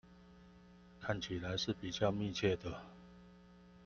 [0.99, 2.81] 看起來是比較密切的